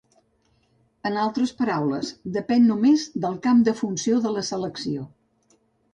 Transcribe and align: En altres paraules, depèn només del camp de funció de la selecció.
En 1.09 1.19
altres 1.23 1.51
paraules, 1.59 2.09
depèn 2.39 2.65
només 2.71 3.07
del 3.27 3.39
camp 3.47 3.61
de 3.69 3.77
funció 3.85 4.19
de 4.25 4.37
la 4.39 4.45
selecció. 4.53 5.07